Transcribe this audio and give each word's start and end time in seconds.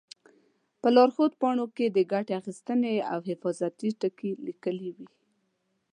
په 0.81 0.87
لارښود 0.95 1.31
پاڼو 1.41 1.65
کې 1.75 1.85
د 1.89 1.97
ګټې 2.11 2.33
اخیستنې 2.39 2.95
او 3.11 3.19
حفاظتي 3.29 3.89
ټکي 3.99 4.31
لیکلي 4.45 4.89
وي. 4.95 5.07